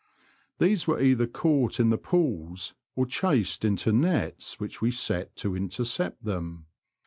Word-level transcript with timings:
These 0.57 0.87
were 0.87 0.99
either 0.99 1.27
caught 1.27 1.79
in 1.79 1.91
the 1.91 1.97
pools, 1.99 2.73
or 2.95 3.05
chased 3.05 3.63
into 3.63 3.91
nets 3.93 4.59
which 4.59 4.81
we 4.81 4.89
set 4.89 5.35
to 5.35 5.55
intercept 5.55 6.23
them. 6.25 6.65